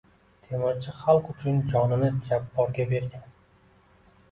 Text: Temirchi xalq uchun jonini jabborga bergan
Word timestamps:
Temirchi 0.45 0.93
xalq 1.01 1.29
uchun 1.33 1.61
jonini 1.75 2.11
jabborga 2.31 2.89
bergan 2.97 3.31